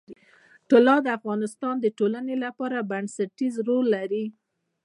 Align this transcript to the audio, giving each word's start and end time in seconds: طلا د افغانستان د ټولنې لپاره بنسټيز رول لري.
طلا 0.69 0.95
د 1.05 1.07
افغانستان 1.17 1.75
د 1.79 1.85
ټولنې 1.97 2.35
لپاره 2.45 2.87
بنسټيز 2.91 3.53
رول 3.67 3.85
لري. 3.95 4.25